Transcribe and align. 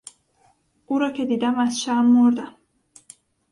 او 0.85 0.99
را 0.99 1.11
که 1.11 1.25
دیدم 1.25 1.59
از 1.59 1.81
شرم 1.81 2.05
مردم! 2.05 2.53